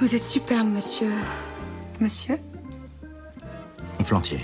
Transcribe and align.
Vous 0.00 0.14
êtes 0.14 0.24
superbe, 0.24 0.68
monsieur. 0.68 1.10
Monsieur 2.00 2.38
Flantier. 4.04 4.40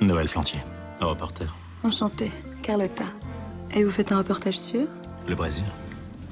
Noël 0.00 0.28
Flantier. 0.28 0.60
Reporter. 1.00 1.54
Enchanté. 1.84 2.32
Carlotta. 2.62 3.04
Et 3.74 3.84
vous 3.84 3.90
faites 3.90 4.10
un 4.10 4.18
reportage 4.18 4.58
sur 4.58 4.86
Le 5.28 5.34
Brésil. 5.36 5.64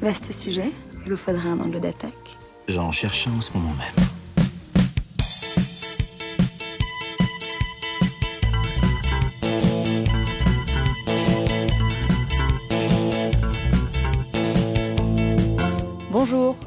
Vaste 0.01 0.33
sujet. 0.33 0.73
Il 1.05 1.13
vous 1.13 1.17
faudrait 1.17 1.49
un 1.49 1.61
angle 1.61 1.79
d'attaque. 1.81 2.37
J'en 2.67 2.91
cherche 2.91 3.29
un 3.29 3.39
en 3.39 3.41
ce 3.41 3.53
moment 3.53 3.73
même. 3.75 4.06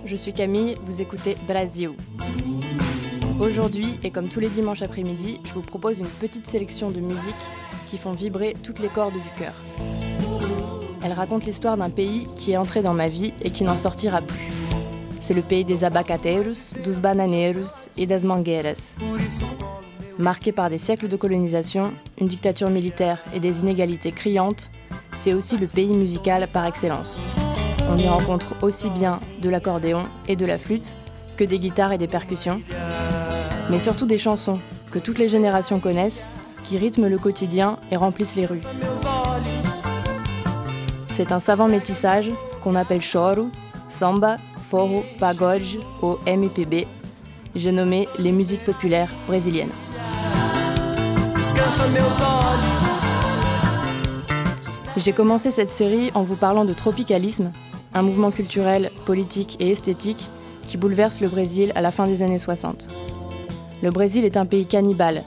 Je 0.10 0.16
suis 0.16 0.34
Camille, 0.34 0.76
vous 0.86 1.02
écoutez 1.02 1.38
Brasil. 1.48 1.91
Aujourd'hui, 3.40 3.94
et 4.04 4.09
comme 4.09 4.27
tous 4.27 4.40
les 4.40 4.50
dimanches 4.50 4.81
après-midi, 4.81 5.40
je 5.45 5.54
vous 5.54 5.62
propose 5.62 6.00
une 6.00 6.08
petite 6.08 6.48
sélection 6.48 6.90
de 6.90 7.00
musiques 7.00 7.36
qui 7.88 8.00
font 8.00 8.14
vibrer 8.14 8.55
toutes 8.64 8.80
les 8.80 8.88
cordes 8.88 9.14
du 9.14 9.30
cœur. 9.38 9.53
Elle 11.03 11.14
raconte 11.14 11.45
l'histoire 11.45 11.77
d'un 11.77 11.91
pays 11.91 12.27
qui 12.36 12.53
est 12.53 12.58
entré 12.58 12.81
dans 12.81 12.95
ma 12.95 13.08
vie 13.08 13.34
et 13.44 13.52
qui 13.52 13.64
n'en 13.64 13.77
sortira 13.77 14.23
plus. 14.23 14.52
C'est 15.20 15.36
le 15.36 15.44
pays 15.44 15.64
des 15.64 15.84
abacateiros, 15.84 16.73
dos 16.84 17.00
bananeiros 17.00 17.88
et 17.95 18.08
das 18.08 18.26
mangueiras. 18.26 18.95
Marqué 20.17 20.52
par 20.52 20.72
des 20.72 20.80
siècles 20.80 21.08
de 21.08 21.17
colonisation, 21.17 21.94
une 22.20 22.28
dictature 22.28 22.72
militaire 22.72 23.23
et 23.36 23.39
des 23.39 23.62
inégalités 23.62 24.12
criantes, 24.12 24.72
c'est 25.14 25.34
aussi 25.34 25.58
le 25.58 25.67
pays 25.67 25.94
musical 25.94 26.48
par 26.52 26.66
excellence. 26.66 27.20
On 27.91 27.98
y 27.98 28.08
rencontre 28.08 28.55
aussi 28.64 28.89
bien 28.89 29.20
de 29.41 29.49
l'accordéon 29.49 30.05
et 30.27 30.35
de 30.35 30.45
la 30.45 30.57
flûte 30.57 30.95
que 31.38 31.43
des 31.43 31.59
guitares 31.59 31.93
et 31.93 31.97
des 31.97 32.07
percussions, 32.07 32.61
mais 33.70 33.80
surtout 33.80 34.05
des 34.05 34.17
chansons 34.17 34.59
que 34.91 35.00
toutes 35.00 35.19
les 35.19 35.27
générations 35.27 35.80
connaissent, 35.80 36.27
qui 36.64 36.77
rythment 36.77 37.08
le 37.08 37.17
quotidien 37.17 37.80
et 37.91 37.95
remplissent 37.95 38.36
les 38.36 38.45
rues. 38.45 38.61
C'est 41.09 41.31
un 41.31 41.39
savant 41.39 41.67
métissage 41.67 42.31
qu'on 42.61 42.75
appelle 42.75 43.02
choro, 43.02 43.49
samba, 43.89 44.38
forro, 44.59 45.03
pagode 45.19 45.61
ou 46.02 46.17
MPB. 46.27 46.86
J'ai 47.55 47.71
nommé 47.71 48.08
les 48.17 48.31
musiques 48.31 48.64
populaires 48.64 49.11
brésiliennes. 49.27 49.71
J'ai 54.97 55.14
commencé 55.14 55.49
cette 55.49 55.69
série 55.69 56.11
en 56.14 56.23
vous 56.23 56.36
parlant 56.36 56.66
de 56.66 56.73
tropicalisme, 56.73 57.52
un 57.94 58.02
mouvement 58.02 58.32
culturel, 58.32 58.92
politique 59.06 59.58
et 59.59 59.72
esthétique 59.72 60.30
qui 60.68 60.78
bouleverse 60.78 61.22
le 61.22 61.30
Brésil 61.30 61.72
à 61.76 61.82
la 61.82 61.92
fin 61.92 62.08
des 62.08 62.22
années 62.22 62.40
60. 62.40 62.88
Le 63.82 63.92
Brésil 63.92 64.26
est 64.26 64.38
un 64.38 64.45
pays 64.45 64.66
cannibale, 64.66 65.23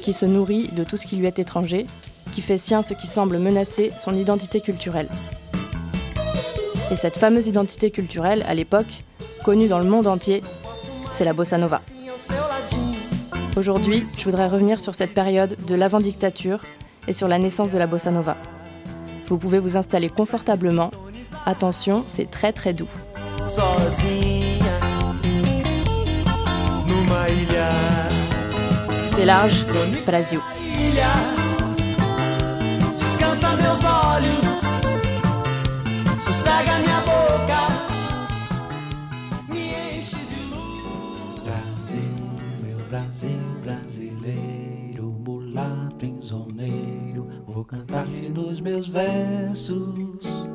qui 0.00 0.12
se 0.12 0.26
nourrit 0.26 0.68
de 0.68 0.84
tout 0.84 0.96
ce 0.96 1.06
qui 1.06 1.16
lui 1.16 1.26
est 1.26 1.38
étranger, 1.38 1.86
qui 2.32 2.40
fait 2.40 2.58
sien 2.58 2.82
ce 2.82 2.94
qui 2.94 3.06
semble 3.06 3.38
menacer 3.38 3.92
son 3.96 4.14
identité 4.14 4.60
culturelle. 4.60 5.08
Et 6.90 6.96
cette 6.96 7.16
fameuse 7.16 7.46
identité 7.46 7.90
culturelle, 7.90 8.44
à 8.48 8.54
l'époque, 8.54 9.04
connue 9.44 9.68
dans 9.68 9.78
le 9.78 9.84
monde 9.84 10.06
entier, 10.06 10.42
c'est 11.10 11.24
la 11.24 11.32
bossa 11.32 11.58
nova. 11.58 11.80
Aujourd'hui, 13.56 14.04
je 14.16 14.24
voudrais 14.24 14.48
revenir 14.48 14.80
sur 14.80 14.94
cette 14.94 15.12
période 15.12 15.56
de 15.66 15.74
l'avant-dictature 15.74 16.60
et 17.08 17.12
sur 17.12 17.28
la 17.28 17.38
naissance 17.38 17.72
de 17.72 17.78
la 17.78 17.86
bossa 17.86 18.10
nova. 18.10 18.36
Vous 19.26 19.38
pouvez 19.38 19.58
vous 19.58 19.76
installer 19.76 20.08
confortablement. 20.08 20.90
Attention, 21.46 22.04
c'est 22.06 22.30
très 22.30 22.52
très 22.52 22.72
doux. 22.72 22.88
C'est 29.14 29.24
large, 29.24 29.62
Brasil. 30.06 30.40
Descansa 32.96 33.56
meus 33.56 33.84
olhos, 33.84 34.62
sossega 36.18 36.78
minha 36.78 37.00
boca, 37.04 37.62
me 39.48 39.74
enche 39.74 40.16
de 40.30 40.40
luz. 40.50 41.42
Brasil, 41.44 42.16
meu 42.62 42.78
Brasil 42.88 43.42
brasileiro, 43.62 45.04
mulato 45.26 46.04
enzoneiro, 46.06 47.28
vou 47.46 47.64
cantar-te 47.64 48.28
nos 48.28 48.60
meus 48.60 48.88
versos. 48.88 50.49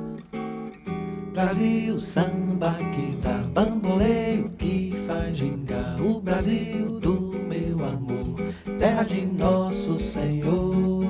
Brasil, 1.36 2.00
samba 2.00 2.76
que 2.94 3.18
dá 3.18 3.44
bamboleio, 3.50 4.50
que 4.58 4.96
faz 5.06 5.38
gingar 5.38 6.02
o 6.02 6.22
Brasil 6.22 6.98
do 7.02 7.36
meu 7.46 7.86
amor, 7.86 8.36
terra 8.80 9.04
de 9.04 9.26
nosso 9.26 10.00
Senhor. 10.00 11.04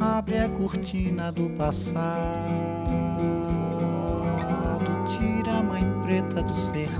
Abre 0.00 0.38
a 0.38 0.48
cortina 0.48 1.30
do 1.30 1.48
passado, 1.50 2.10
tira 5.06 5.58
a 5.58 5.62
mãe 5.62 5.84
preta 6.02 6.42
do 6.42 6.56
cerrado, 6.56 6.98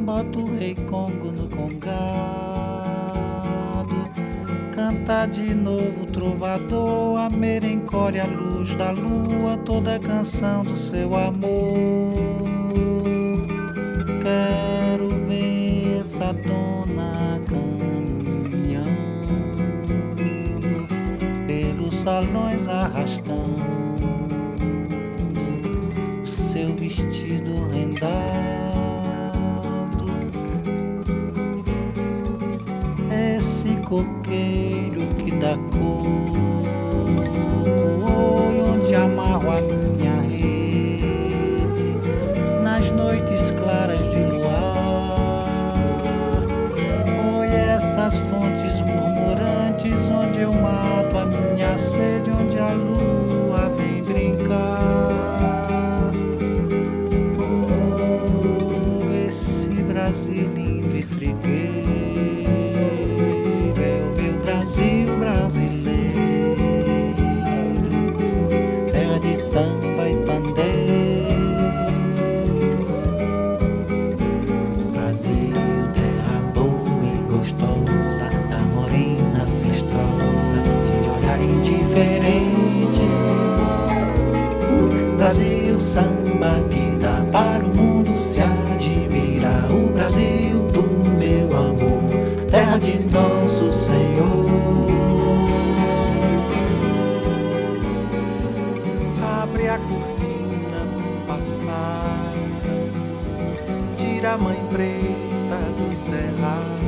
bota 0.00 0.38
o 0.38 0.56
rei 0.56 0.74
Congo 0.74 1.30
no 1.30 1.46
congado, 1.50 2.45
canta 4.86 5.26
de 5.26 5.52
novo 5.52 6.04
o 6.04 6.06
trovador, 6.06 7.18
a 7.18 7.28
merencória, 7.28 8.22
a 8.22 8.26
luz 8.26 8.72
da 8.76 8.92
lua, 8.92 9.56
toda 9.64 9.96
a 9.96 9.98
canção 9.98 10.62
do 10.62 10.76
seu 10.76 11.16
amor. 11.16 12.14
Quero 14.22 15.08
ver 15.26 16.02
essa 16.02 16.32
dona 16.34 17.42
caminhando 17.48 18.86
pelos 21.48 21.96
salões 21.96 22.68
arrastando 22.68 23.66
seu 26.24 26.76
vestido 26.76 27.68
rendado. 27.72 28.65
Coqueiro 33.86 35.06
que 35.16 35.30
dá 35.36 35.56
cor, 35.70 36.02
onde 38.68 38.94
amarro 38.96 39.48
a 39.48 39.60
minha 39.60 40.20
rede 40.22 41.94
nas 42.64 42.90
noites 42.90 43.52
claras 43.52 44.00
de 44.10 44.24
luar. 44.24 45.46
Oi, 47.38 47.46
essas 47.46 48.18
fontes 48.22 48.80
murmurantes 48.80 50.10
onde 50.10 50.40
eu 50.40 50.52
mato 50.52 51.18
a 51.18 51.26
minha 51.26 51.78
sede, 51.78 52.32
onde 52.32 52.58
a 52.58 52.72
lua 52.72 53.15
a 104.26 104.36
mãe 104.36 104.60
preta 104.68 105.58
do 105.78 105.96
cerrado, 105.96 106.80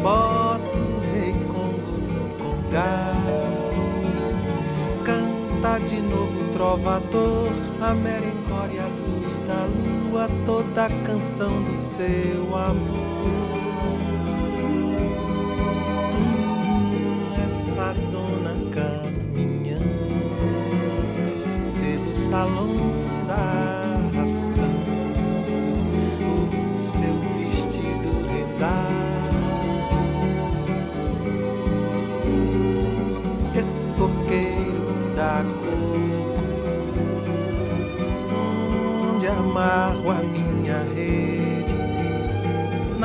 bota 0.00 0.78
o 0.78 1.00
rei 1.12 1.32
Congo 1.48 1.98
no 2.08 2.28
congado, 2.38 3.82
canta 5.04 5.84
de 5.84 6.00
novo 6.00 6.44
o 6.44 6.52
trovador, 6.52 7.50
a 7.80 7.92
merencória, 7.94 8.84
luz 8.84 9.40
da 9.40 9.64
lua, 9.64 10.28
toda 10.46 10.86
a 10.86 10.90
canção 11.04 11.62
do 11.62 11.76
seu 11.76 12.56
amor. 12.56 13.11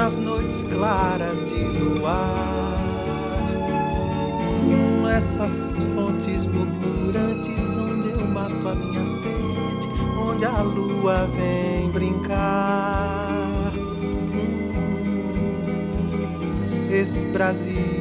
Nas 0.07 0.15
noites 0.15 0.63
claras 0.63 1.44
de 1.44 1.63
luar. 1.80 2.77
Essas 5.18 5.83
fontes 5.94 6.45
murmurantes 6.45 7.75
onde 7.75 8.12
eu 8.12 8.25
mato 8.27 8.69
a 8.69 8.75
minha 8.75 9.06
sede, 9.06 9.89
onde 10.18 10.45
a 10.45 10.62
lua 10.62 11.27
vem 11.36 11.89
brincar. 11.89 13.74
Hum, 14.31 14.71
esse 16.89 17.25
Brasil 17.25 17.97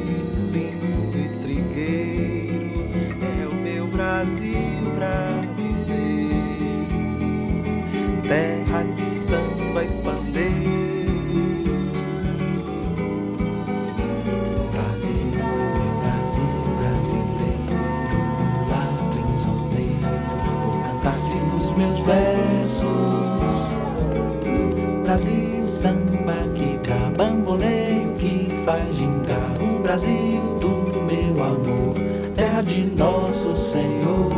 nosso 33.47 33.55
Senhor. 33.55 34.29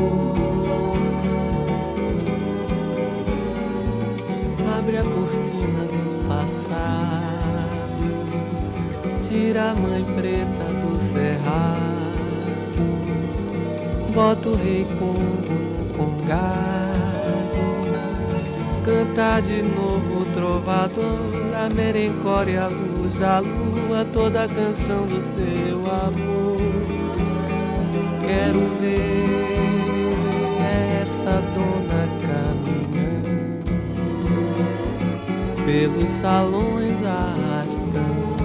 Abre 4.77 4.97
a 4.97 5.03
cortina 5.03 5.83
do 5.83 6.27
passado, 6.27 6.79
tira 9.21 9.71
a 9.71 9.75
mãe 9.75 10.03
preta 10.15 10.63
do 10.81 11.01
cerrado, 11.01 11.79
bota 14.13 14.49
o 14.49 14.55
rei 14.55 14.85
Congo 14.97 15.19
no 15.77 15.93
congado, 15.95 17.59
canta 18.85 19.41
de 19.41 19.61
novo 19.61 20.21
o 20.21 20.25
trovador, 20.33 21.55
a 21.55 21.69
merencore 21.69 22.57
a 22.57 22.67
luz 22.67 23.15
da 23.15 23.39
lua, 23.39 24.05
toda 24.13 24.43
a 24.43 24.47
canção 24.47 25.05
do 25.05 25.21
seu 25.21 25.79
amor. 26.05 26.48
Quero 28.29 28.61
ver 28.79 29.01
essa 31.01 31.41
dona 31.55 32.03
caminhando 32.21 33.73
pelos 35.65 36.11
salões 36.11 37.01
arrastando 37.01 38.37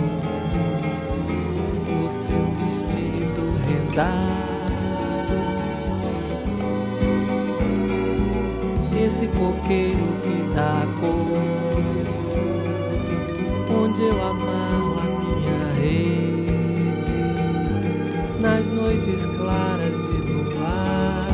o 2.03 2.09
seu 2.09 2.47
vestido 2.61 3.43
rendado. 3.69 4.25
Esse 8.97 9.27
coqueiro 9.29 10.17
que 10.23 10.37
dá 10.55 10.87
cor, 10.99 11.43
onde 13.83 14.03
eu 14.03 14.23
amarro 14.23 14.99
a 14.99 15.03
minha 15.21 15.75
rede, 15.75 16.34
noites 18.85 19.27
claras 19.27 19.95
de 20.07 20.19
luar. 20.31 21.27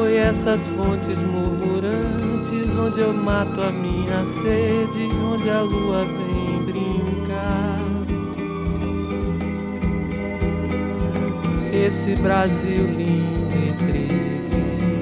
Oi, 0.00 0.16
essas 0.16 0.66
fontes 0.68 1.22
murmurantes, 1.22 2.76
onde 2.78 3.00
eu 3.00 3.12
mato 3.12 3.60
a 3.60 3.70
minha 3.70 4.24
sede, 4.24 5.02
onde 5.32 5.50
a 5.50 5.60
lua 5.60 6.04
vem 6.04 6.62
brincar. 6.64 7.78
Esse 11.72 12.16
Brasil 12.16 12.86
lindo 12.86 13.54
e 13.54 13.72
trigueiro, 13.84 14.94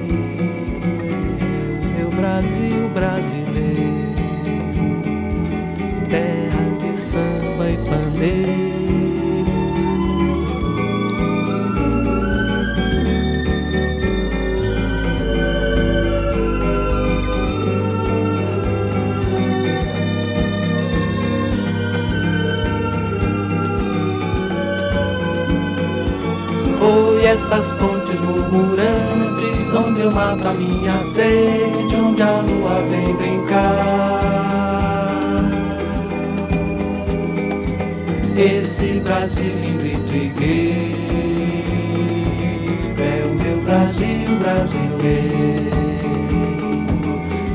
meu 1.97 2.09
Brasil 2.09 2.89
brasileiro, 2.93 4.13
terra 6.09 6.77
de 6.79 6.97
samba 6.97 7.69
e 7.69 7.77
pandeiro. 7.77 8.92
Oi, 26.83 27.25
essas 27.25 27.71
fontes 27.75 28.19
murmurantes, 28.19 29.73
onde 29.73 30.01
eu 30.01 30.11
mato 30.11 30.45
a 30.45 30.53
minha 30.53 31.01
sede, 31.01 31.87
de 31.87 31.95
onde 31.95 32.21
a 32.21 32.41
lua 32.41 32.81
vem 32.89 33.15
brincar. 33.15 34.33
Esse 38.35 38.99
Brasil 38.99 39.53
lindo 39.61 39.85
e 39.85 39.95
trigueiro 40.09 41.03
é 42.99 43.23
o 43.25 43.33
meu 43.41 43.57
Brasil 43.61 44.27
brasileiro, 44.39 45.71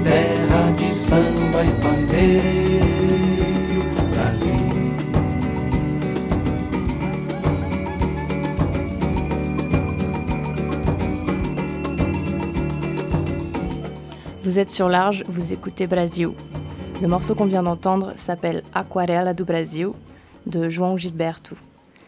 terra 0.04 0.72
de 0.78 0.94
samba 0.94 1.64
e 1.64 1.70
pandeiro, 1.82 2.67
Vous 14.48 14.58
êtes 14.58 14.70
sur 14.70 14.88
large, 14.88 15.24
vous 15.28 15.52
écoutez 15.52 15.86
Brasil. 15.86 16.30
Le 17.02 17.06
morceau 17.06 17.34
qu'on 17.34 17.44
vient 17.44 17.62
d'entendre 17.62 18.14
s'appelle 18.16 18.62
Aquarela 18.72 19.34
do 19.34 19.44
Brasil 19.44 19.88
de 20.46 20.70
João 20.70 20.96
Gilberto. 20.96 21.54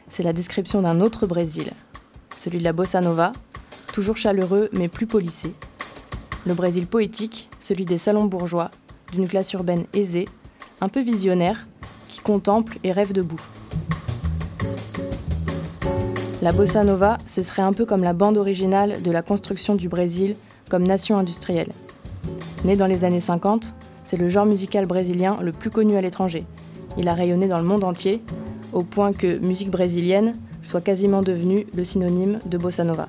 C'est 0.09 0.23
la 0.23 0.33
description 0.33 0.81
d'un 0.81 1.03
autre 1.03 1.27
Brésil, 1.27 1.71
celui 2.35 2.57
de 2.57 2.65
la 2.65 2.73
bossa 2.73 3.03
nova, 3.03 3.33
toujours 3.93 4.17
chaleureux 4.17 4.71
mais 4.73 4.89
plus 4.89 5.07
polissé. 5.07 5.55
Le 6.47 6.55
Brésil 6.55 6.87
poétique, 6.87 7.51
celui 7.61 7.85
des 7.85 7.99
salons 7.99 8.25
bourgeois, 8.25 8.71
d'une 9.13 9.29
classe 9.29 9.53
urbaine 9.53 9.85
aisée, 9.93 10.27
un 10.81 10.89
peu 10.89 11.03
visionnaire, 11.03 11.67
qui 12.09 12.21
contemple 12.21 12.79
et 12.85 12.93
rêve 12.93 13.13
debout. 13.13 13.43
La 16.41 16.53
bossa 16.53 16.85
nova, 16.85 17.19
ce 17.27 17.43
serait 17.43 17.61
un 17.61 17.75
peu 17.75 17.85
comme 17.85 18.03
la 18.03 18.15
bande 18.15 18.39
originale 18.39 19.03
de 19.03 19.11
la 19.11 19.21
construction 19.21 19.75
du 19.75 19.91
Brésil 19.91 20.37
comme 20.71 20.85
nation 20.85 21.19
industrielle. 21.19 21.69
Né 22.65 22.77
dans 22.77 22.87
les 22.87 23.05
années 23.05 23.21
50, 23.21 23.75
c'est 24.05 24.19
le 24.19 24.29
genre 24.29 24.45
musical 24.45 24.87
brésilien 24.87 25.39
le 25.41 25.53
plus 25.53 25.71
connu 25.71 25.97
à 25.97 26.03
l'étranger. 26.03 26.45
Il 26.99 27.09
a 27.09 27.15
rayonné 27.15 27.49
dans 27.49 27.59
le 27.59 27.65
monde 27.65 27.85
entier, 27.85 28.23
au 28.73 28.83
point 28.83 29.13
que 29.13 29.39
musique 29.39 29.71
brésilienne 29.71 30.35
soit 30.61 30.83
quasiment 30.83 31.23
devenue 31.23 31.67
le 31.75 31.85
synonyme 31.85 32.39
de 32.45 32.59
bossa 32.59 32.85
nova. 32.85 33.09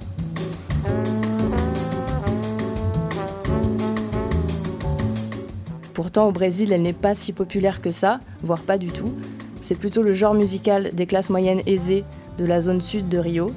Pourtant, 5.94 6.28
au 6.28 6.32
Brésil, 6.32 6.72
elle 6.72 6.82
n'est 6.82 6.94
pas 6.94 7.14
si 7.14 7.34
populaire 7.34 7.82
que 7.82 7.92
ça, 7.92 8.20
voire 8.44 8.62
pas 8.62 8.78
du 8.78 8.88
tout. 8.88 9.14
C'est 9.62 9.76
plutôt 9.76 10.02
le 10.02 10.14
genre 10.14 10.34
musical 10.34 10.92
des 10.94 11.06
classes 11.06 11.30
moyennes 11.30 11.62
aisées 11.68 12.06
de 12.40 12.46
la 12.46 12.62
zone 12.62 12.82
sud 12.82 13.10
de 13.10 13.18
Rio, 13.18 13.52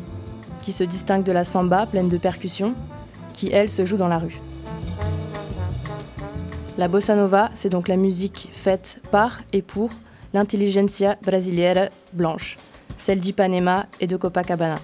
qui 0.63 0.73
se 0.73 0.85
distingue 0.85 1.23
de 1.23 1.33
la 1.33 1.45
samba 1.45 1.87
pleine 1.87 2.09
de 2.09 2.19
percussions, 2.19 2.75
qui 3.33 3.51
elle 3.53 3.71
se 3.71 3.87
joue 3.87 3.97
dans 3.97 4.09
la 4.09 4.19
rue. 4.19 4.41
La 6.77 6.89
bossa 6.89 7.15
nova, 7.15 7.51
c'est 7.55 7.69
donc 7.69 7.87
la 7.87 7.97
musique 7.97 8.49
faite 8.51 9.01
par 9.13 9.41
et 9.53 9.63
pour 9.63 9.91
l'intelligentsia 10.33 11.17
brasileira 11.23 11.89
blanche, 12.13 12.57
celle 12.99 13.21
d'Ipanema 13.21 13.87
et 14.01 14.09
de 14.09 14.17
Copacabana. 14.17 14.75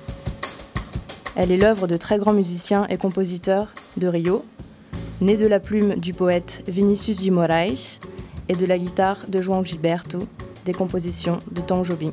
Elle 1.34 1.50
est 1.50 1.56
l'œuvre 1.56 1.88
de 1.88 1.96
très 1.96 2.18
grands 2.18 2.32
musiciens 2.32 2.86
et 2.88 2.96
compositeurs 2.96 3.66
de 3.96 4.06
Rio, 4.06 4.44
née 5.20 5.36
de 5.36 5.48
la 5.48 5.58
plume 5.58 5.96
du 5.96 6.14
poète 6.14 6.62
Vinicius 6.68 7.22
de 7.22 7.30
Moraes 7.32 7.98
et 8.48 8.54
de 8.54 8.66
la 8.66 8.78
guitare 8.78 9.18
de 9.26 9.42
João 9.42 9.64
Gilberto, 9.64 10.20
des 10.66 10.72
compositions 10.72 11.40
de 11.50 11.60
Tom 11.60 11.84
Jobim. 11.84 12.12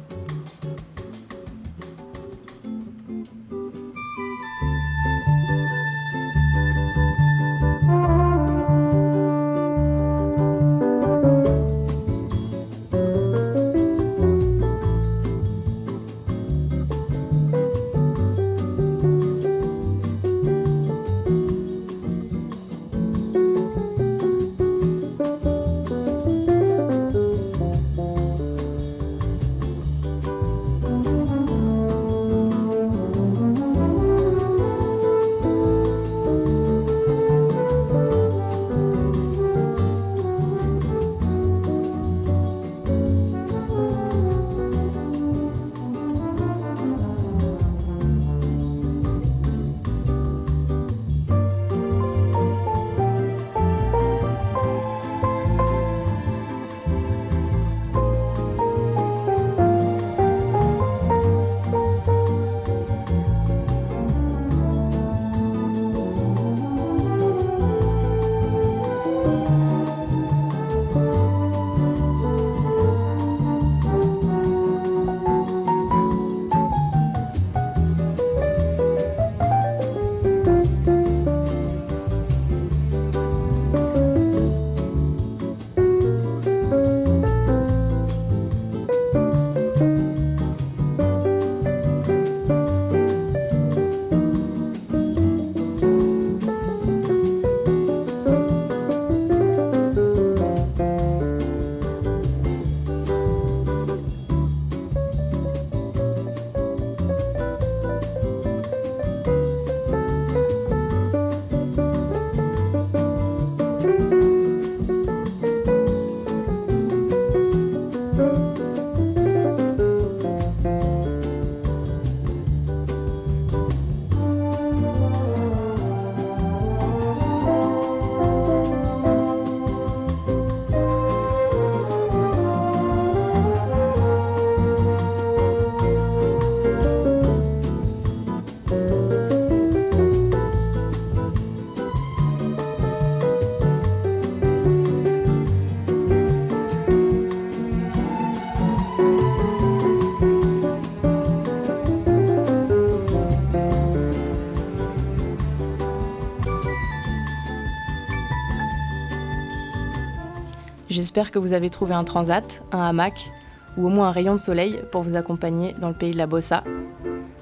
J'espère 160.98 161.30
que 161.30 161.38
vous 161.38 161.54
avez 161.54 161.70
trouvé 161.70 161.94
un 161.94 162.04
transat, 162.04 162.64
un 162.72 162.80
hamac 162.80 163.30
ou 163.78 163.86
au 163.86 163.90
moins 163.90 164.08
un 164.08 164.12
rayon 164.12 164.34
de 164.34 164.40
soleil 164.40 164.80
pour 164.92 165.04
vous 165.04 165.16
accompagner 165.16 165.74
dans 165.74 165.90
le 165.90 165.94
pays 165.94 166.12
de 166.12 166.18
la 166.18 166.26
bossa. 166.26 166.64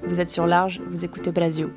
Vous 0.06 0.20
êtes 0.20 0.28
sur 0.28 0.46
large, 0.46 0.80
vous 0.90 1.06
écoutez 1.06 1.32
Blasio. 1.32 1.70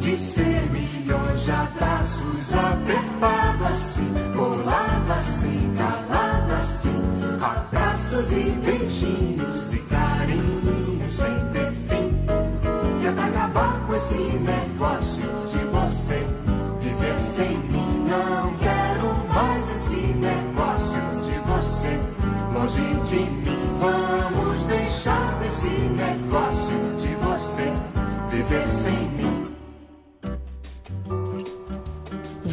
De 0.00 0.16
ser 0.16 0.62
milhões 0.72 1.44
de 1.44 1.50
abraços, 1.50 2.54
apertado 2.54 3.64
assim, 3.66 4.14
colado 4.34 5.12
assim, 5.12 5.74
calado 5.76 6.52
assim, 6.54 7.02
abraços 7.40 8.32
e 8.32 8.50
beijinhos 8.64 9.74
e 9.74 9.78
carinhos 9.78 11.14
sem 11.14 11.52
ter 11.52 11.72
fim. 11.72 13.00
Que 13.00 13.06
é 13.06 13.12
pra 13.12 13.26
acabar 13.26 13.86
com 13.86 13.94
esse 13.94 14.14
negócio 14.14 15.39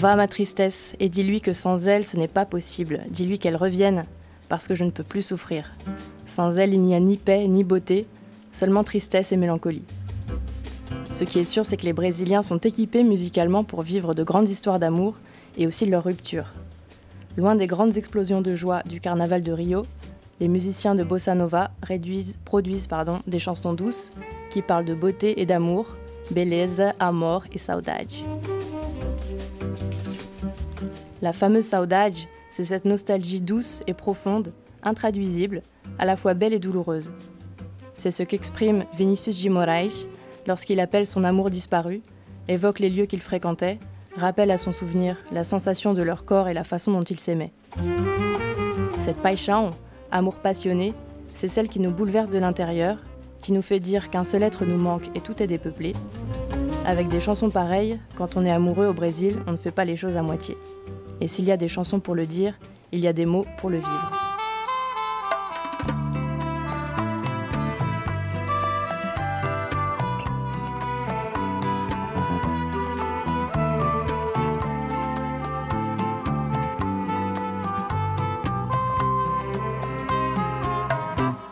Va 0.07 0.15
ma 0.15 0.29
tristesse 0.29 0.95
et 1.01 1.09
dis-lui 1.09 1.41
que 1.41 1.51
sans 1.51 1.89
elle 1.89 2.05
ce 2.05 2.15
n'est 2.15 2.29
pas 2.29 2.45
possible. 2.45 3.01
Dis-lui 3.09 3.39
qu'elle 3.39 3.57
revienne 3.57 4.05
parce 4.47 4.69
que 4.69 4.73
je 4.73 4.85
ne 4.85 4.89
peux 4.89 5.03
plus 5.03 5.21
souffrir. 5.21 5.75
Sans 6.25 6.59
elle 6.59 6.73
il 6.73 6.79
n'y 6.79 6.95
a 6.95 6.99
ni 7.01 7.17
paix 7.17 7.45
ni 7.49 7.65
beauté, 7.65 8.07
seulement 8.53 8.85
tristesse 8.85 9.33
et 9.33 9.35
mélancolie. 9.35 9.83
Ce 11.11 11.25
qui 11.25 11.39
est 11.39 11.43
sûr 11.43 11.65
c'est 11.65 11.75
que 11.75 11.83
les 11.83 11.91
Brésiliens 11.91 12.41
sont 12.41 12.59
équipés 12.59 13.03
musicalement 13.03 13.65
pour 13.65 13.81
vivre 13.81 14.13
de 14.13 14.23
grandes 14.23 14.47
histoires 14.47 14.79
d'amour 14.79 15.17
et 15.57 15.67
aussi 15.67 15.85
de 15.85 15.91
leur 15.91 16.05
rupture. 16.05 16.53
Loin 17.35 17.55
des 17.55 17.67
grandes 17.67 17.97
explosions 17.97 18.39
de 18.39 18.55
joie 18.55 18.83
du 18.83 19.01
carnaval 19.01 19.43
de 19.43 19.51
Rio, 19.51 19.85
les 20.39 20.47
musiciens 20.47 20.95
de 20.95 21.03
bossa 21.03 21.35
nova 21.35 21.71
produisent 21.81 22.87
des 23.27 23.39
chansons 23.39 23.73
douces 23.73 24.13
qui 24.51 24.61
parlent 24.61 24.85
de 24.85 24.95
beauté 24.95 25.41
et 25.41 25.45
d'amour, 25.45 25.97
beleza, 26.31 26.93
amor 26.97 27.43
et 27.51 27.57
saudade. 27.57 28.07
La 31.21 31.33
fameuse 31.33 31.67
saudade, 31.67 32.15
c'est 32.51 32.63
cette 32.63 32.85
nostalgie 32.85 33.41
douce 33.41 33.81
et 33.87 33.93
profonde, 33.93 34.53
intraduisible, 34.83 35.63
à 35.97 36.05
la 36.05 36.15
fois 36.15 36.33
belle 36.33 36.53
et 36.53 36.59
douloureuse. 36.59 37.11
C'est 37.93 38.11
ce 38.11 38.23
qu'exprime 38.23 38.85
Vinicius 38.93 39.43
de 39.43 40.07
lorsqu'il 40.45 40.79
appelle 40.79 41.07
son 41.07 41.23
amour 41.23 41.49
disparu, 41.49 42.01
évoque 42.47 42.79
les 42.79 42.89
lieux 42.89 43.07
qu'il 43.07 43.21
fréquentait, 43.21 43.79
rappelle 44.15 44.51
à 44.51 44.57
son 44.57 44.71
souvenir 44.71 45.17
la 45.31 45.43
sensation 45.43 45.93
de 45.93 46.03
leur 46.03 46.23
corps 46.23 46.47
et 46.47 46.53
la 46.53 46.63
façon 46.63 46.91
dont 46.91 47.03
ils 47.03 47.19
s'aimaient. 47.19 47.53
Cette 48.99 49.21
paixão, 49.21 49.71
amour 50.11 50.37
passionné, 50.37 50.93
c'est 51.33 51.47
celle 51.47 51.69
qui 51.69 51.79
nous 51.79 51.91
bouleverse 51.91 52.29
de 52.29 52.39
l'intérieur, 52.39 52.97
qui 53.41 53.53
nous 53.53 53.61
fait 53.61 53.79
dire 53.79 54.09
qu'un 54.09 54.23
seul 54.23 54.43
être 54.43 54.65
nous 54.65 54.77
manque 54.77 55.09
et 55.15 55.21
tout 55.21 55.41
est 55.41 55.47
dépeuplé. 55.47 55.93
Avec 56.85 57.09
des 57.09 57.19
chansons 57.19 57.49
pareilles, 57.49 57.99
quand 58.15 58.37
on 58.37 58.45
est 58.45 58.51
amoureux 58.51 58.87
au 58.87 58.93
Brésil, 58.93 59.37
on 59.47 59.51
ne 59.51 59.57
fait 59.57 59.71
pas 59.71 59.85
les 59.85 59.97
choses 59.97 60.17
à 60.17 60.21
moitié. 60.21 60.55
Et 61.19 61.27
s'il 61.27 61.45
y 61.45 61.51
a 61.51 61.57
des 61.57 61.67
chansons 61.67 61.99
pour 61.99 62.15
le 62.15 62.25
dire, 62.25 62.59
il 62.91 62.99
y 62.99 63.07
a 63.07 63.13
des 63.13 63.25
mots 63.25 63.45
pour 63.57 63.69
le 63.69 63.77
vivre. 63.77 64.11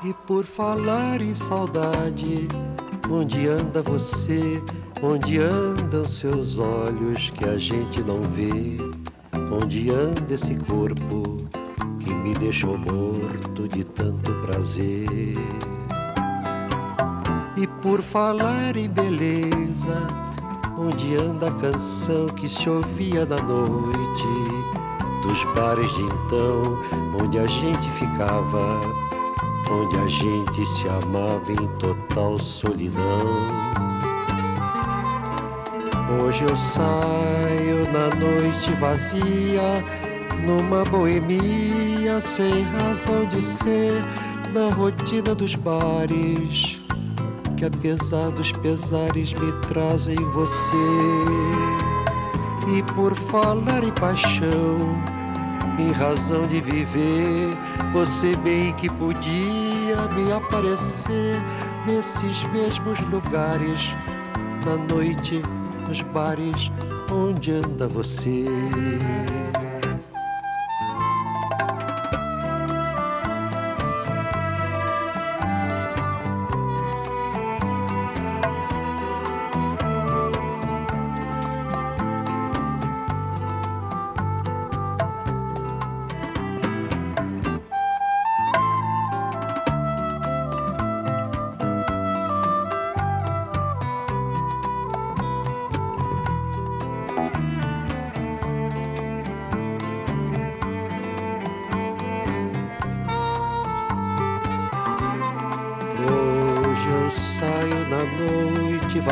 E 0.08 0.14
por 0.28 0.46
falar 0.46 1.20
em 1.20 1.34
saudade, 1.34 2.48
onde 3.10 3.48
anda 3.48 3.82
você? 3.82 4.62
Onde 5.02 5.40
andam 5.40 6.08
seus 6.08 6.58
olhos 6.60 7.32
que 7.32 7.46
a 7.46 7.58
gente 7.58 8.04
não 8.04 8.22
vê? 8.22 8.95
Onde 9.62 9.90
anda 9.90 10.34
esse 10.34 10.54
corpo 10.56 11.38
que 12.00 12.14
me 12.14 12.36
deixou 12.36 12.78
morto 12.78 13.68
de 13.70 13.86
tanto 13.86 14.34
prazer? 14.42 15.38
E 17.56 17.66
por 17.82 18.02
falar 18.02 18.76
em 18.76 18.90
beleza, 18.90 20.08
onde 20.78 21.16
anda 21.16 21.48
a 21.48 21.52
canção 21.52 22.26
que 22.28 22.50
se 22.50 22.70
ouvia 22.70 23.26
na 23.26 23.42
noite? 23.42 24.24
Dos 25.24 25.44
bares 25.56 25.90
de 25.94 26.02
então, 26.02 26.78
onde 27.24 27.40
a 27.40 27.48
gente 27.48 27.90
ficava, 27.92 28.82
onde 29.72 29.98
a 29.98 30.08
gente 30.08 30.66
se 30.66 30.88
amava 30.90 31.52
em 31.52 31.68
total 31.80 32.38
solidão. 32.38 33.26
Hoje 36.08 36.44
eu 36.44 36.56
saio 36.56 37.92
na 37.92 38.16
noite 38.16 38.72
vazia, 38.74 39.84
numa 40.46 40.84
boemia 40.86 42.22
sem 42.22 42.62
razão 42.62 43.26
de 43.26 43.42
ser, 43.42 44.04
na 44.54 44.72
rotina 44.76 45.34
dos 45.34 45.56
bares, 45.56 46.78
que 47.58 47.66
apesar 47.66 48.30
dos 48.30 48.52
pesares 48.52 49.34
me 49.34 49.52
trazem 49.68 50.16
você. 50.32 50.78
E 52.68 52.84
por 52.94 53.16
falar 53.16 53.84
em 53.84 53.92
paixão, 53.94 54.78
em 55.80 55.92
razão 55.92 56.46
de 56.46 56.62
viver, 56.62 57.58
você 57.92 58.36
bem 58.38 58.72
que 58.74 58.90
podia 58.92 60.08
me 60.14 60.32
aparecer 60.32 61.42
nesses 61.88 62.44
mesmos 62.52 63.00
lugares, 63.00 63.96
na 64.64 64.78
noite 64.94 65.42
nos 65.88 66.02
bares 66.02 66.72
onde 67.12 67.52
anda 67.52 67.88
você. 67.88 68.46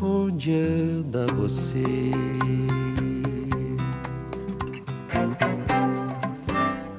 Onde? 0.00 1.04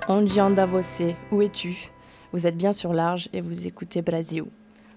Onde 0.08 0.40
anda 0.40 0.66
você 0.66 1.16
Où 1.32 1.42
es-tu? 1.42 1.92
Vous 2.34 2.46
êtes 2.46 2.58
bien 2.58 2.74
sur 2.74 2.92
Large 2.94 3.30
et 3.32 3.40
vous 3.40 3.68
écoutez 3.68 4.02
Brasil. 4.02 4.44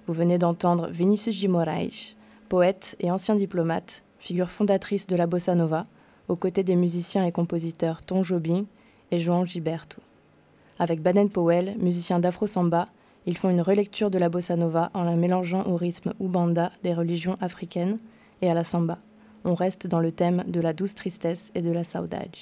Vous 0.08 0.14
venez 0.14 0.38
d'entendre 0.38 0.88
Vinicius 0.88 1.40
de 1.40 2.16
poète 2.48 2.96
et 2.98 3.10
ancien 3.12 3.36
diplomate, 3.36 4.02
figure 4.18 4.50
fondatrice 4.50 5.06
de 5.06 5.14
la 5.14 5.28
bossa 5.28 5.54
nova, 5.54 5.86
aux 6.28 6.36
côtés 6.36 6.64
des 6.64 6.76
musiciens 6.76 7.24
et 7.24 7.32
compositeurs 7.32 8.02
Tom 8.02 8.24
Jobim 8.24 8.64
et 9.12 9.20
João 9.20 9.44
Gilberto. 9.44 10.00
Avec 10.80 11.02
Baden 11.02 11.30
Powell, 11.30 11.76
musicien 11.78 12.18
d'afro-samba, 12.18 12.88
ils 13.26 13.36
font 13.36 13.50
une 13.50 13.60
relecture 13.60 14.10
de 14.10 14.18
la 14.18 14.28
bossa 14.28 14.56
nova 14.56 14.90
en 14.94 15.04
la 15.04 15.14
mélangeant 15.14 15.64
au 15.66 15.76
rythme 15.76 16.12
ubanda 16.20 16.72
des 16.82 16.94
religions 16.94 17.36
africaines 17.40 17.98
et 18.40 18.50
à 18.50 18.54
la 18.54 18.64
samba. 18.64 18.98
On 19.44 19.54
reste 19.54 19.86
dans 19.86 20.00
le 20.00 20.12
thème 20.12 20.44
de 20.46 20.60
la 20.60 20.72
douce 20.72 20.94
tristesse 20.94 21.52
et 21.54 21.62
de 21.62 21.72
la 21.72 21.84
saudade. 21.84 22.36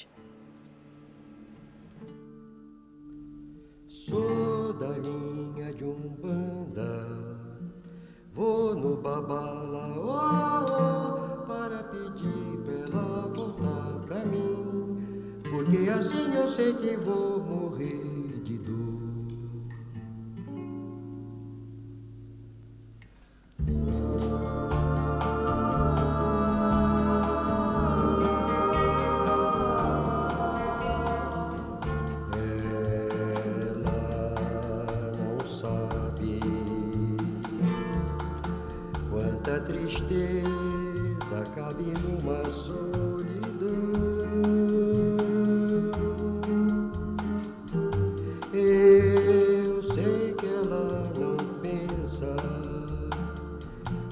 Quanta 39.10 39.60
tristeza 39.60 40.44
cabe 41.54 41.92
numa 42.02 42.44
só. 42.50 42.89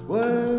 world. 0.08 0.57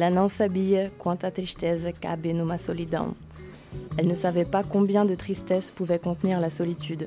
Ela 0.00 0.08
não 0.08 0.30
sabia 0.30 0.90
quanta 0.96 1.30
tristeza 1.30 1.92
cabe 1.92 2.32
numa 2.32 2.56
solidão. 2.56 3.14
Elle 3.98 4.08
ne 4.08 4.14
savait 4.14 4.46
pas 4.46 4.64
combien 4.64 5.04
de 5.04 5.14
tristesse 5.14 5.70
pouvait 5.70 5.98
contenir 5.98 6.40
la 6.40 6.48
solitude. 6.48 7.06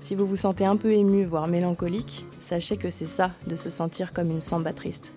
Si 0.00 0.14
vous 0.14 0.24
vous 0.24 0.36
sentez 0.36 0.64
un 0.64 0.78
peu 0.78 0.94
ému, 0.94 1.26
voire 1.26 1.46
mélancolique, 1.46 2.24
sachez 2.40 2.78
que 2.78 2.88
c'est 2.88 3.04
ça, 3.04 3.32
de 3.46 3.54
se 3.54 3.68
sentir 3.68 4.14
comme 4.14 4.30
une 4.30 4.40
samba 4.40 4.72
triste. 4.72 5.12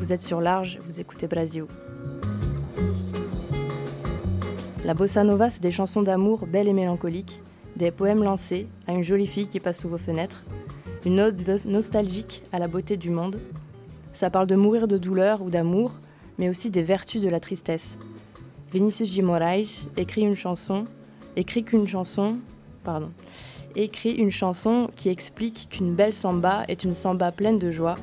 Vous 0.00 0.14
êtes 0.14 0.22
sur 0.22 0.40
large, 0.40 0.78
vous 0.86 1.00
écoutez 1.00 1.26
Brasil. 1.26 1.66
La 4.86 4.94
bossa 4.94 5.22
nova, 5.22 5.50
c'est 5.50 5.62
des 5.62 5.70
chansons 5.70 6.00
d'amour 6.00 6.46
belles 6.46 6.68
et 6.68 6.72
mélancoliques, 6.72 7.42
des 7.76 7.90
poèmes 7.90 8.22
lancés 8.22 8.68
à 8.86 8.92
une 8.94 9.02
jolie 9.02 9.26
fille 9.26 9.48
qui 9.48 9.60
passe 9.60 9.80
sous 9.80 9.90
vos 9.90 9.98
fenêtres, 9.98 10.42
une 11.04 11.20
ode 11.20 11.36
de- 11.44 11.68
nostalgique 11.68 12.42
à 12.52 12.58
la 12.58 12.68
beauté 12.68 12.96
du 12.96 13.10
monde. 13.10 13.38
Ça 14.14 14.30
parle 14.30 14.46
de 14.46 14.56
mourir 14.56 14.88
de 14.88 14.96
douleur 14.96 15.42
ou 15.42 15.50
d'amour, 15.50 15.92
mais 16.38 16.48
aussi 16.48 16.70
des 16.70 16.82
vertus 16.82 17.22
de 17.22 17.28
la 17.28 17.40
tristesse. 17.40 17.98
Vinicius 18.72 19.14
de 19.14 19.22
Moraes 19.22 19.86
écrit 19.96 20.22
une 20.22 20.36
chanson, 20.36 20.86
écrit 21.36 21.64
chanson, 21.86 22.38
pardon, 22.82 23.10
écrit 23.76 24.12
une 24.12 24.30
chanson 24.30 24.90
qui 24.96 25.08
explique 25.08 25.68
qu'une 25.70 25.94
belle 25.94 26.14
samba 26.14 26.64
est 26.68 26.84
une 26.84 26.94
samba 26.94 27.32
pleine 27.32 27.58
de 27.58 27.70
joie, 27.70 27.96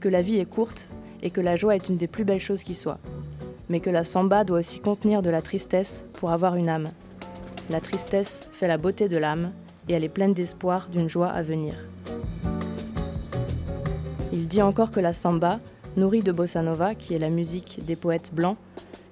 que 0.00 0.08
la 0.08 0.22
vie 0.22 0.38
est 0.38 0.48
courte 0.48 0.90
et 1.22 1.30
que 1.30 1.40
la 1.40 1.56
joie 1.56 1.76
est 1.76 1.88
une 1.88 1.96
des 1.96 2.08
plus 2.08 2.24
belles 2.24 2.40
choses 2.40 2.62
qui 2.62 2.74
soient, 2.74 2.98
mais 3.68 3.80
que 3.80 3.90
la 3.90 4.04
samba 4.04 4.44
doit 4.44 4.58
aussi 4.58 4.80
contenir 4.80 5.22
de 5.22 5.30
la 5.30 5.42
tristesse 5.42 6.04
pour 6.14 6.30
avoir 6.30 6.56
une 6.56 6.68
âme. 6.68 6.90
La 7.70 7.80
tristesse 7.80 8.42
fait 8.50 8.68
la 8.68 8.78
beauté 8.78 9.08
de 9.08 9.16
l'âme 9.16 9.52
et 9.88 9.94
elle 9.94 10.04
est 10.04 10.08
pleine 10.08 10.34
d'espoir 10.34 10.88
d'une 10.88 11.08
joie 11.08 11.28
à 11.28 11.42
venir. 11.42 11.74
Il 14.32 14.48
dit 14.48 14.62
encore 14.62 14.90
que 14.90 15.00
la 15.00 15.12
samba, 15.12 15.60
nourrie 15.96 16.22
de 16.22 16.32
bossa 16.32 16.62
nova, 16.62 16.94
qui 16.94 17.14
est 17.14 17.18
la 17.18 17.30
musique 17.30 17.84
des 17.84 17.96
poètes 17.96 18.32
blancs, 18.34 18.56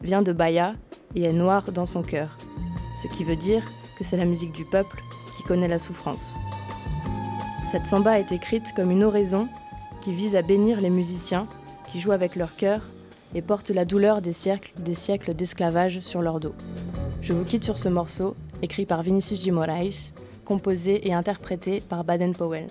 vient 0.02 0.22
de 0.22 0.32
Bahia 0.32 0.74
et 1.14 1.24
est 1.24 1.32
noire 1.32 1.72
dans 1.72 1.86
son 1.86 2.02
cœur, 2.02 2.36
ce 2.96 3.08
qui 3.08 3.24
veut 3.24 3.36
dire 3.36 3.62
que 3.98 4.04
c'est 4.04 4.16
la 4.16 4.24
musique 4.24 4.52
du 4.52 4.64
peuple 4.64 5.02
qui 5.36 5.42
connaît 5.42 5.68
la 5.68 5.78
souffrance. 5.78 6.34
Cette 7.70 7.86
samba 7.86 8.18
est 8.18 8.32
écrite 8.32 8.72
comme 8.74 8.90
une 8.90 9.04
oraison 9.04 9.48
qui 10.00 10.12
vise 10.12 10.36
à 10.36 10.42
bénir 10.42 10.80
les 10.80 10.90
musiciens 10.90 11.46
qui 11.90 12.00
jouent 12.00 12.12
avec 12.12 12.36
leur 12.36 12.56
cœur 12.56 12.82
et 13.34 13.42
portent 13.42 13.70
la 13.70 13.84
douleur 13.84 14.22
des 14.22 14.32
siècles 14.32 14.72
des 14.78 14.94
siècles 14.94 15.34
d'esclavage 15.34 16.00
sur 16.00 16.22
leur 16.22 16.40
dos. 16.40 16.54
Je 17.22 17.32
vous 17.32 17.44
quitte 17.44 17.64
sur 17.64 17.78
ce 17.78 17.88
morceau, 17.88 18.34
écrit 18.62 18.86
par 18.86 19.02
Vinicius 19.02 19.44
de 19.44 19.52
Moraes, 19.52 20.12
composé 20.44 21.06
et 21.06 21.12
interprété 21.12 21.82
par 21.86 22.04
Baden 22.04 22.34
Powell. 22.34 22.66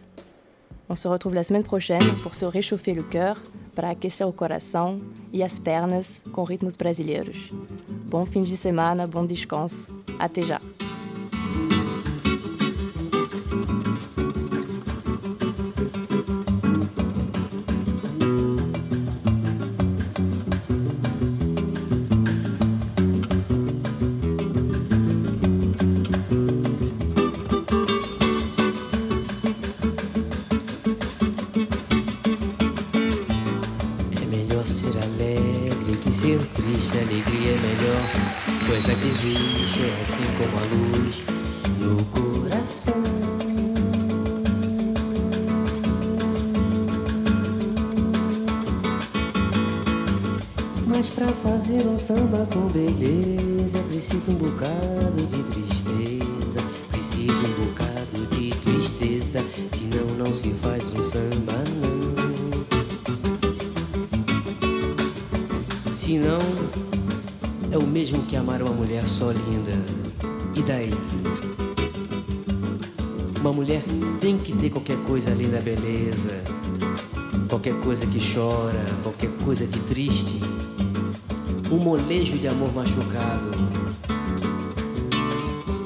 On 0.89 0.95
se 0.95 1.08
retrouve 1.08 1.36
la 1.36 1.43
semaine 1.43 1.63
prochaine 1.63 2.04
pour 2.24 2.34
se 2.36 2.45
réchauffer 2.45 2.93
le 2.93 3.04
cœur, 3.04 3.41
para 3.73 3.91
aquecer 3.91 4.27
o 4.27 4.34
coração 4.34 5.01
e 5.32 5.43
as 5.43 5.60
pernas 5.60 6.23
com 6.32 6.43
ritmos 6.43 6.75
brasileiros. 6.75 7.51
Bom 8.10 8.25
fim 8.25 8.43
de 8.43 8.58
semana, 8.58 9.08
bom 9.08 9.25
descanso. 9.25 9.93
Até 10.17 10.41
já! 10.41 10.60
Ser 36.39 36.47
triste. 36.56 36.97
Alegria 36.97 37.52
é 37.52 37.60
melhor 37.60 38.02
coisa 38.67 38.95
que 38.95 39.08
existe. 39.08 39.82
É 39.82 40.02
assim 40.02 40.28
como 40.38 40.58
a 40.58 40.63
luz 40.73 41.23
no 41.80 42.04
coração. 42.06 43.04
Mas 50.88 51.10
pra 51.10 51.28
fazer 51.28 51.88
um 51.88 51.97
samba 51.97 52.47
com 52.54 52.67
beleza, 52.67 53.80
precisa 53.89 54.32
um 54.32 54.36
bocado 54.36 55.25
de 55.28 55.43
tristeza. 55.43 55.68
Amar 68.49 68.63
uma 68.63 68.73
mulher 68.73 69.07
só 69.07 69.29
linda. 69.29 69.77
E 70.55 70.62
daí? 70.63 70.89
Uma 73.41 73.53
mulher 73.53 73.83
tem 74.19 74.39
que 74.39 74.53
ter 74.53 74.71
qualquer 74.71 74.97
coisa 75.03 75.31
além 75.31 75.49
da 75.49 75.62
beleza. 75.62 76.41
Qualquer 77.47 77.75
coisa 77.81 78.07
que 78.07 78.19
chora, 78.19 78.83
qualquer 79.03 79.29
coisa 79.43 79.67
de 79.67 79.79
triste. 79.81 80.39
Um 81.71 81.77
molejo 81.77 82.39
de 82.39 82.47
amor 82.47 82.73
machucado. 82.73 83.51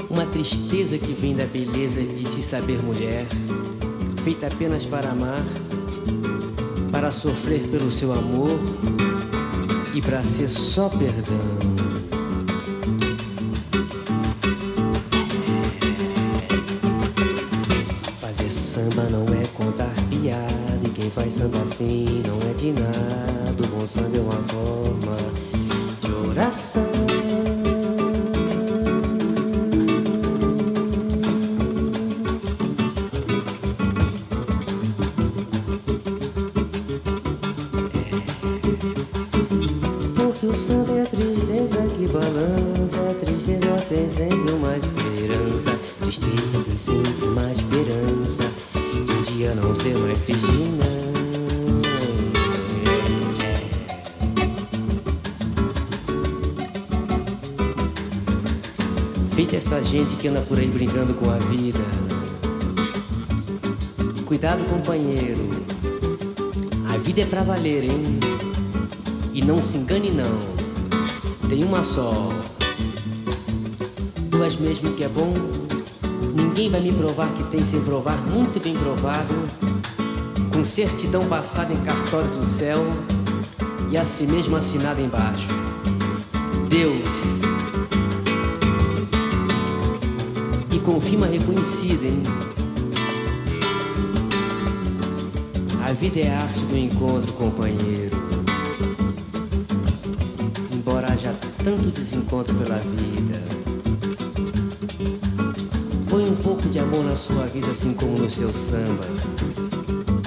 Uma 0.10 0.26
tristeza 0.26 0.97
que 0.97 1.12
vem 1.12 1.36
da 1.36 1.45
beleza 1.45 2.02
de 2.02 2.26
se 2.26 2.41
saber 2.41 2.82
mulher, 2.82 3.26
feita 4.23 4.47
apenas 4.47 4.86
para 4.86 5.10
amar, 5.10 5.43
para 6.91 7.12
sofrer 7.12 7.67
pelo 7.67 7.91
seu 7.91 8.13
amor 8.13 8.58
e 9.93 9.99
pra 9.99 10.21
ser 10.21 10.47
só 10.47 10.88
perdão. 10.88 11.93
Samba 21.34 21.62
assim 21.63 22.22
não 22.28 22.38
é 22.48 22.54
de 22.54 22.72
nada. 22.74 23.63
O 23.63 23.67
bom 23.67 23.88
samba 23.88 24.17
é 24.17 24.22
uma 24.22 24.43
forma 24.48 25.17
de 26.02 26.30
oração. 26.30 27.12
Gente 59.94 60.16
que 60.16 60.28
anda 60.28 60.42
por 60.42 60.58
aí 60.58 60.66
brincando 60.66 61.14
com 61.14 61.30
a 61.30 61.38
vida 61.38 61.78
Cuidado 64.26 64.64
companheiro 64.66 65.48
A 66.92 66.98
vida 66.98 67.22
é 67.22 67.26
pra 67.28 67.44
valer, 67.44 67.84
hein? 67.84 68.20
E 69.32 69.44
não 69.44 69.62
se 69.62 69.78
engane 69.78 70.10
não, 70.10 70.40
tem 71.48 71.64
uma 71.64 71.84
só. 71.84 72.30
Duas 74.30 74.56
mesmo 74.56 74.94
que 74.94 75.04
é 75.04 75.08
bom, 75.08 75.34
ninguém 76.36 76.70
vai 76.72 76.82
me 76.82 76.94
provar 76.94 77.32
que 77.34 77.44
tem 77.46 77.66
sem 77.66 77.82
provar, 77.82 78.18
muito 78.32 78.60
bem 78.60 78.76
provado, 78.76 79.34
com 80.54 80.64
certidão 80.64 81.26
passada 81.26 81.74
em 81.74 81.78
cartório 81.82 82.30
do 82.30 82.46
céu 82.46 82.84
e 83.92 83.98
assim 83.98 84.28
mesmo 84.28 84.56
assinada 84.56 85.02
embaixo. 85.02 85.48
Deus. 86.70 87.33
Com 90.84 91.00
firma 91.02 91.28
reconhecida, 91.28 92.06
hein? 92.06 92.24
A 95.88 95.93
vida 95.93 96.19
é 96.19 96.30
a 96.30 96.41
arte 96.41 96.65
do 96.65 96.78
encontro, 96.78 97.32
companheiro 97.34 98.24
embora 100.84 101.13
haja 101.13 101.34
tanto 101.63 101.89
desencontro 101.91 102.54
pela 102.56 102.78
vida. 102.78 103.41
Põe 106.10 106.28
um 106.28 106.36
pouco 106.36 106.67
de 106.69 106.78
amor 106.78 107.04
na 107.06 107.15
sua 107.15 107.46
vida, 107.48 107.72
assim 107.72 107.93
como 107.93 108.17
no 108.17 108.30
seu 108.30 108.50
samba. 108.50 109.04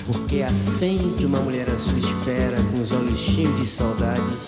Porque 0.07 0.43
há 0.43 0.49
sempre 0.49 1.27
uma 1.27 1.39
mulher 1.41 1.69
à 1.71 1.79
sua 1.79 1.99
espera, 1.99 2.57
com 2.73 2.83
os 2.83 2.91
olhos 2.91 3.19
cheios 3.19 3.55
de 3.61 3.67
saudades 3.67 4.39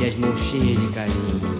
e 0.00 0.04
as 0.04 0.14
mãos 0.14 0.38
cheias 0.38 0.80
de 0.80 0.86
carinho. 0.88 1.59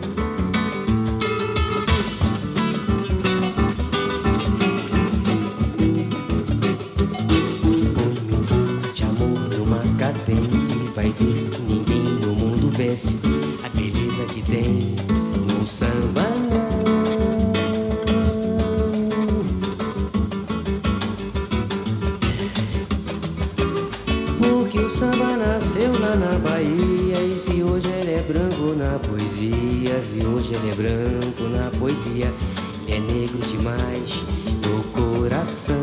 No 34.67 34.83
coração. 34.85 35.77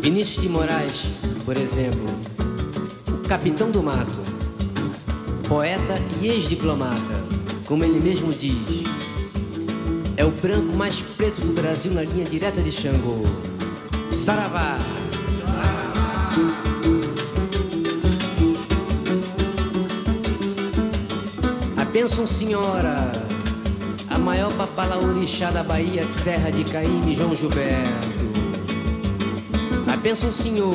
Vinícius 0.00 0.42
de 0.42 0.48
Moraes, 0.48 1.04
por 1.44 1.56
exemplo, 1.56 2.06
o 3.08 3.28
capitão 3.28 3.70
do 3.70 3.82
mato, 3.82 4.20
poeta 5.48 5.94
e 6.20 6.28
ex-diplomata, 6.28 7.24
como 7.66 7.84
ele 7.84 8.00
mesmo 8.00 8.32
diz, 8.32 8.84
é 10.16 10.24
o 10.24 10.30
branco 10.30 10.76
mais 10.76 11.00
preto 11.00 11.40
do 11.40 11.52
Brasil 11.52 11.92
na 11.92 12.02
linha 12.02 12.24
direta 12.24 12.62
de 12.62 12.70
Xangô. 12.70 13.22
Saravá! 14.14 14.78
A 15.46 16.63
bênção 21.94 22.26
senhora, 22.26 23.12
a 24.10 24.18
maior 24.18 24.52
papalaorixá 24.54 25.52
da 25.52 25.62
Bahia, 25.62 26.04
terra 26.24 26.50
de 26.50 26.64
Caíme 26.64 27.14
João 27.14 27.32
Gilberto. 27.32 28.24
A 29.86 29.96
bênção 29.96 30.32
senhor, 30.32 30.74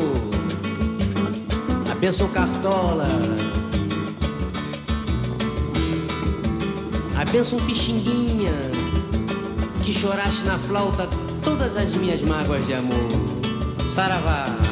a 1.91 1.95
bênção 1.95 2.29
cartola, 2.29 3.05
a 7.17 7.25
bênção 7.25 7.59
pixinguinha, 7.65 8.53
que 9.83 9.91
choraste 9.91 10.45
na 10.45 10.57
flauta 10.57 11.05
todas 11.43 11.75
as 11.75 11.91
minhas 11.95 12.21
mágoas 12.21 12.65
de 12.65 12.75
amor. 12.75 13.11
Saravá. 13.93 14.68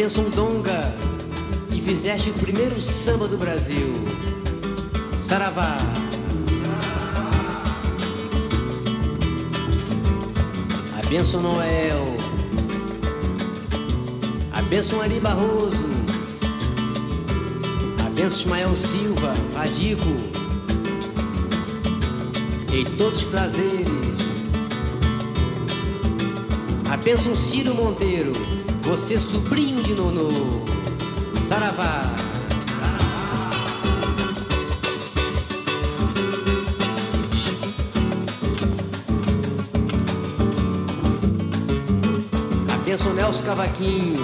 A 0.00 0.02
bênção 0.02 0.30
donga, 0.30 0.94
que 1.70 1.78
fizeste 1.82 2.30
o 2.30 2.32
primeiro 2.32 2.80
samba 2.80 3.28
do 3.28 3.36
Brasil. 3.36 3.92
Saravá. 5.20 5.76
A 10.98 11.06
bênção 11.06 11.42
Noel. 11.42 12.16
A 14.54 14.62
bênção 14.62 15.02
Ari 15.02 15.20
Barroso. 15.20 15.90
A 18.02 18.08
bênção 18.08 18.40
Ismael 18.40 18.74
Silva, 18.74 19.34
Radico. 19.54 20.16
Em 22.72 22.86
todos 22.96 23.18
os 23.18 23.24
prazeres. 23.24 23.86
A 26.90 26.96
bênção 26.96 27.36
Ciro 27.36 27.74
Monteiro. 27.74 28.59
Você 28.90 29.20
sobrinho 29.20 29.80
de 29.84 29.94
Nonô. 29.94 30.30
Saravá. 31.44 32.12
A 42.68 42.76
bênção 42.84 43.14
Nelson 43.14 43.44
Cavaquinho. 43.44 44.18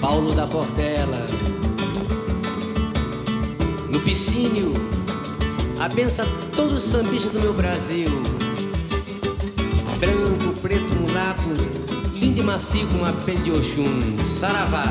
Paulo 0.00 0.34
da 0.34 0.44
Portela. 0.48 1.24
No 3.92 4.00
piscínio, 4.00 4.72
a 5.78 5.88
benção 5.88 6.26
a 6.26 6.56
todos 6.56 6.78
os 6.78 6.82
sambistas 6.82 7.32
do 7.32 7.40
meu 7.40 7.54
Brasil. 7.54 8.10
Branco, 10.00 10.60
preto, 10.60 10.92
mulato, 10.96 11.87
e 12.38 12.42
macio 12.42 12.86
com 12.88 13.04
a 13.04 13.12
pele 13.12 13.42
de 13.42 13.50
Oxum. 13.50 14.16
Saravá. 14.24 14.84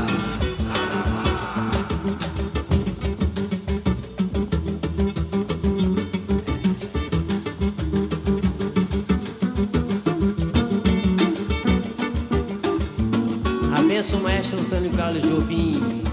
A 13.75 13.81
benção 13.87 14.19
maestro 14.19 14.59
Antônio 14.59 14.91
Carlos 14.91 15.23
Jobim, 15.23 16.03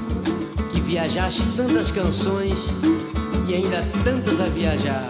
que 0.73 0.81
viajaste 0.81 1.43
tantas 1.57 1.91
canções 1.91 2.59
e 3.49 3.55
ainda 3.55 3.83
tantas 4.05 4.41
a 4.41 4.47
viajar. 4.47 5.07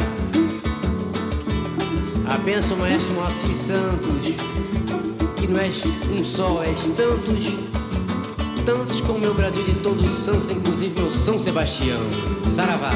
A 2.26 2.38
benção 2.38 2.78
maestro 2.78 3.14
Moacir 3.14 3.54
Santos, 3.54 4.34
que 5.46 5.52
não 5.52 5.61
és 5.61 5.83
um 6.11 6.24
só, 6.24 6.62
és 6.62 6.88
tantos, 6.88 7.44
tantos 8.64 9.00
como 9.02 9.18
meu 9.18 9.35
Brasil 9.35 9.62
de 9.62 9.74
todos 9.74 10.07
os 10.07 10.14
santos, 10.14 10.48
inclusive 10.48 10.98
meu 10.98 11.11
São 11.11 11.38
Sebastião. 11.38 12.00
Saravá. 12.50 12.92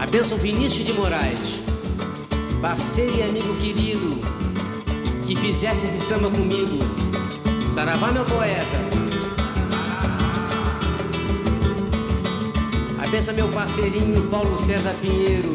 A 0.00 0.06
bênção 0.06 0.38
Vinícius 0.38 0.86
de 0.86 0.92
Moraes, 0.92 1.60
parceiro 2.60 3.16
e 3.16 3.22
amigo 3.22 3.54
querido, 3.58 4.18
que 5.24 5.36
fizeste 5.36 5.86
esse 5.86 6.00
samba 6.00 6.30
comigo. 6.30 6.78
Saravá, 7.64 8.10
meu 8.10 8.24
poeta. 8.24 8.87
A 13.08 13.10
benção 13.10 13.32
meu 13.32 13.48
parceirinho 13.48 14.28
Paulo 14.28 14.58
César 14.58 14.94
Pinheiro, 15.00 15.54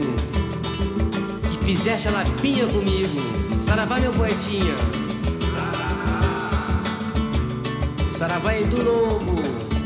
que 1.51 1.63
fizeste 1.63 2.07
a 2.07 2.11
lapinha 2.11 2.65
comigo. 2.65 3.21
Saravá, 3.61 3.99
meu 3.99 4.11
poetinha. 4.11 4.75
Saravá 8.11 8.57
Edu 8.57 8.81
Lobo, 8.81 9.35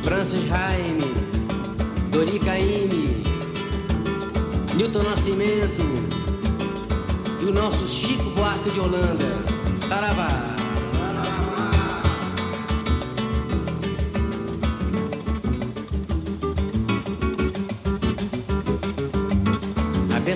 Francis 0.01 0.47
Jaime, 0.47 1.13
Dori 2.09 2.39
Caymmi, 2.39 3.21
Newton 4.73 5.03
Nascimento 5.03 5.83
e 7.41 7.43
o 7.43 7.51
nosso 7.51 7.85
Chico 7.85 8.29
Buarque 8.29 8.71
de 8.71 8.79
Holanda. 8.79 9.56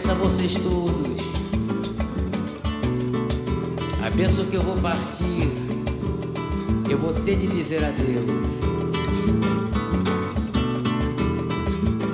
A 0.01 0.03
benção 0.03 0.15
a 0.15 0.29
vocês 0.29 0.53
todos. 0.55 1.21
A 4.03 4.09
benção 4.09 4.43
que 4.45 4.55
eu 4.55 4.63
vou 4.63 4.75
partir, 4.77 5.47
eu 6.89 6.97
vou 6.97 7.13
ter 7.13 7.35
de 7.35 7.45
dizer 7.45 7.85
adeus. 7.85 8.25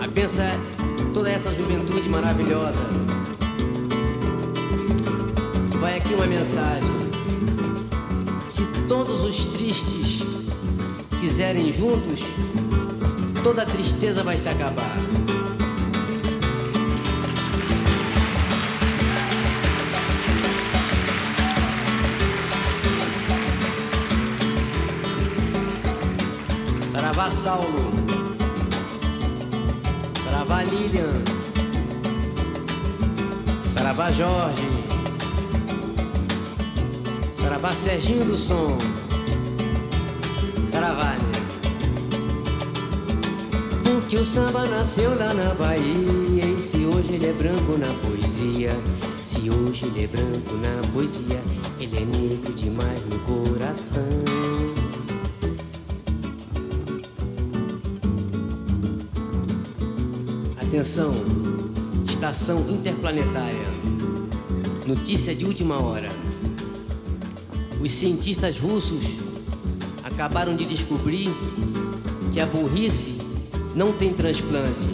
A 0.03 0.07
benção 0.07 0.43
é 0.43 0.59
toda 1.13 1.29
essa 1.29 1.53
juventude 1.53 2.09
maravilhosa. 2.09 2.77
Vai 5.79 5.99
aqui 5.99 6.13
uma 6.13 6.27
mensagem. 6.27 6.89
Se 8.41 8.63
todos 8.89 9.23
os 9.23 9.45
tristes 9.45 10.23
quiserem 11.21 11.71
juntos, 11.71 12.19
toda 13.41 13.65
tristeza 13.65 14.23
vai 14.23 14.37
se 14.37 14.49
acabar. 14.49 14.97
Saravá 27.27 27.31
Saulo, 27.31 27.91
Saravá 30.23 30.63
Lilian, 30.63 31.23
Saravá 33.73 34.11
Jorge, 34.11 34.63
Saravá 37.33 37.71
Serginho 37.71 38.23
do 38.23 38.37
Som, 38.37 38.77
Saravá, 40.69 41.15
né? 41.15 41.31
Porque 43.83 44.17
o 44.17 44.25
samba 44.25 44.65
nasceu 44.65 45.09
lá 45.17 45.33
na 45.33 45.53
Bahia 45.55 46.45
E 46.45 46.57
se 46.61 46.77
hoje 46.85 47.15
ele 47.15 47.27
é 47.27 47.33
branco 47.33 47.77
na 47.77 47.93
poesia 48.07 48.71
Se 49.25 49.49
hoje 49.49 49.85
ele 49.87 50.05
é 50.05 50.07
branco 50.07 50.55
na 50.55 50.87
poesia 50.93 51.41
Ele 51.79 51.97
é 51.97 52.05
negro 52.05 52.53
demais 52.53 53.01
no 53.09 53.19
coração 53.19 54.76
Atenção, 60.77 61.11
estação 62.07 62.69
interplanetária. 62.69 63.65
Notícia 64.85 65.33
de 65.33 65.43
última 65.43 65.81
hora. 65.81 66.07
Os 67.81 67.91
cientistas 67.91 68.59
russos 68.59 69.03
acabaram 70.03 70.55
de 70.55 70.65
descobrir 70.65 71.31
que 72.31 72.39
a 72.39 72.45
burrice 72.45 73.15
não 73.75 73.91
tem 73.91 74.13
transplante. 74.13 74.87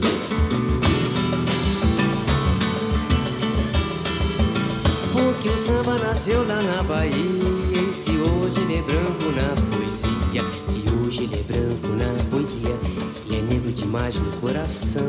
Porque 5.12 5.50
o 5.50 5.60
samba 5.60 5.98
nasceu 5.98 6.48
lá 6.48 6.62
na 6.62 6.82
Bahia. 6.84 7.12
E 7.12 7.92
se 7.92 8.12
hoje 8.12 8.58
ele 8.62 8.82
branco 8.84 9.26
na 9.36 9.76
poesia, 9.76 10.23
demais 13.74 14.16
no 14.20 14.32
coração. 14.38 15.02